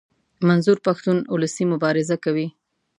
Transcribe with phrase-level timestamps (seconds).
[0.47, 2.47] منظور پښتون اولسي مبارزه کوي.